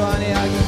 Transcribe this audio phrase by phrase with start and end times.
[0.00, 0.59] Giovanni Agnes.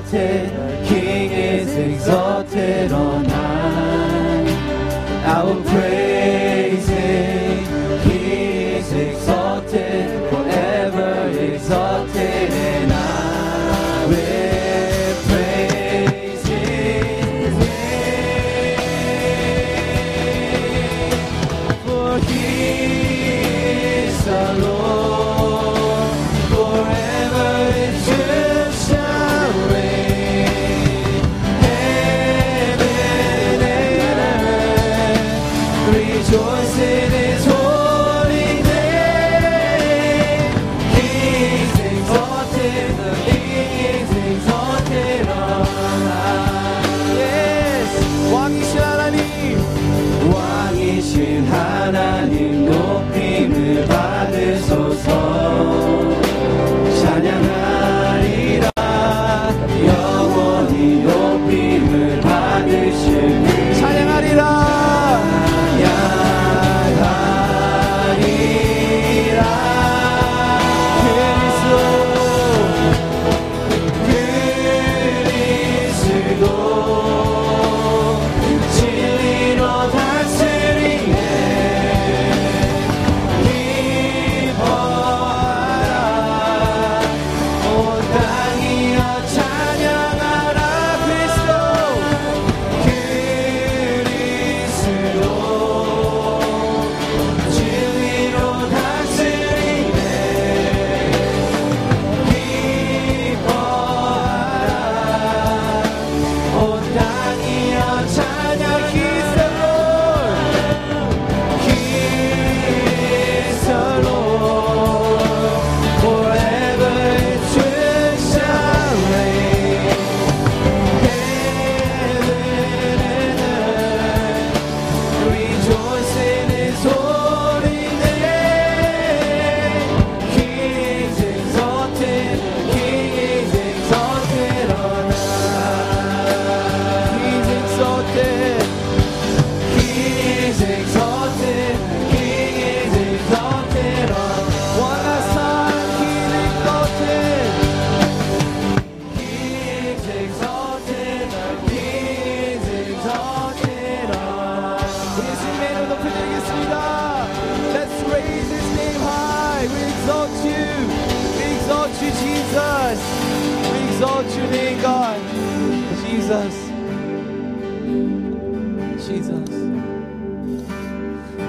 [0.00, 4.46] exalted, King is exalted on high.
[5.26, 5.89] I will praise.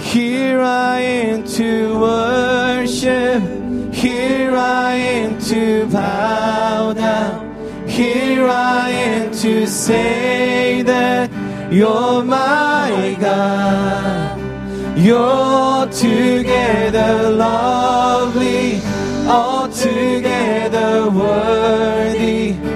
[0.00, 3.42] Here I am to worship.
[3.92, 7.88] Here I am to bow down.
[7.88, 11.30] Here I am to say that
[11.72, 14.38] you're my God.
[14.96, 18.80] You're together lovely,
[19.28, 22.73] All together, worthy.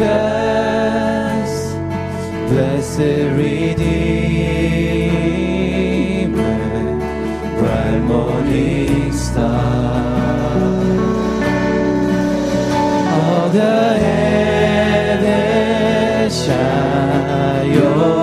[0.00, 1.74] righteous,
[2.48, 2.98] blessed
[3.36, 3.82] Redeemer,
[7.58, 10.56] bright morning star.
[13.12, 13.98] All the
[14.78, 15.54] heavens
[16.44, 18.21] shine your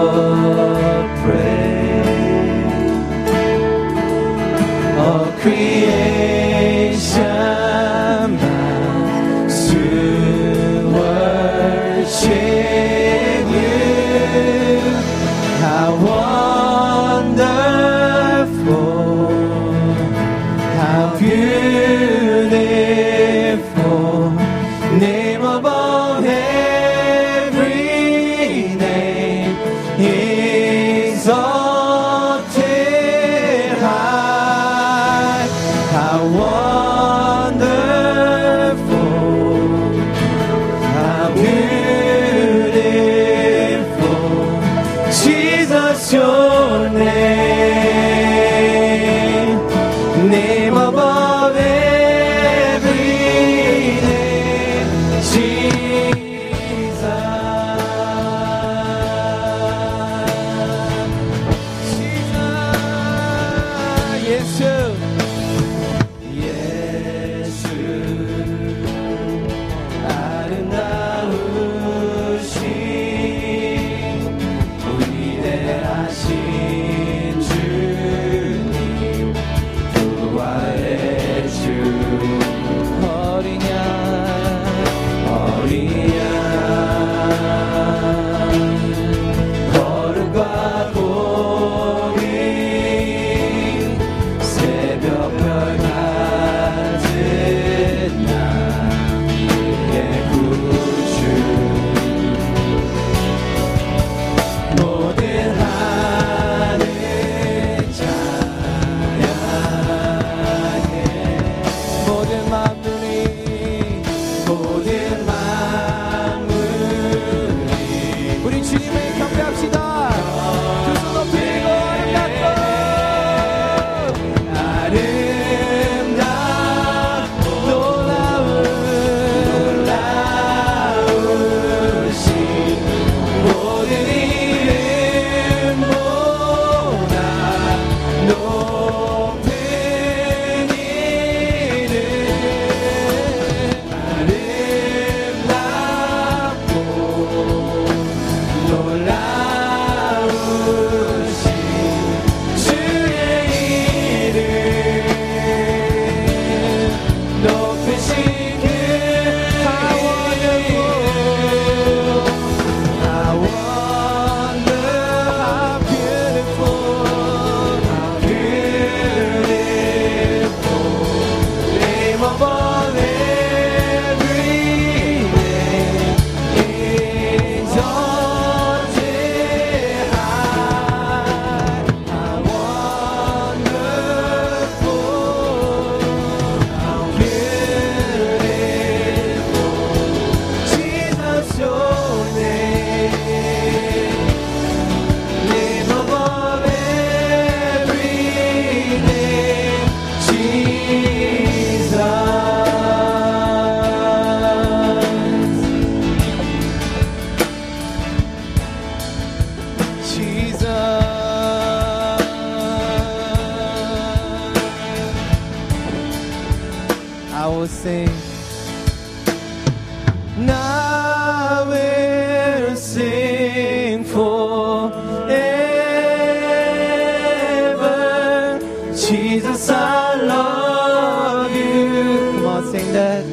[232.71, 233.25] sing that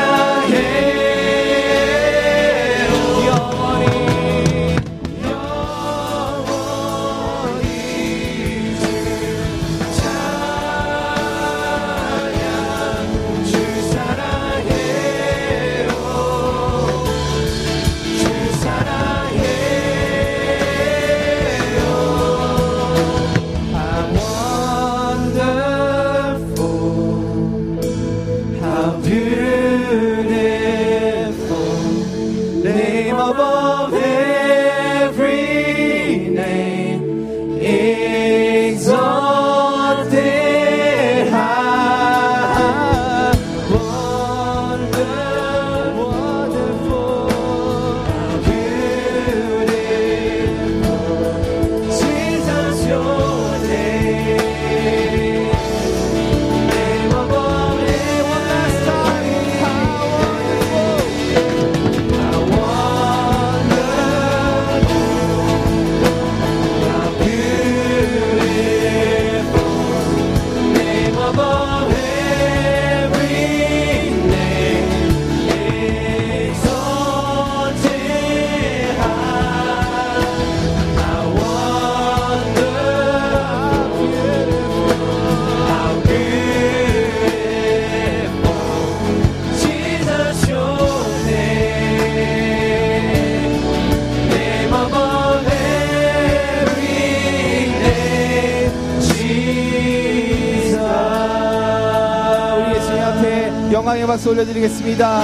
[104.14, 105.20] 박수 올려드리겠습니다.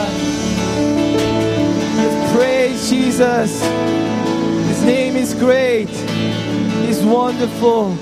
[1.97, 3.63] Let's praise Jesus.
[4.69, 5.89] His name is great.
[6.85, 7.97] He's wonderful.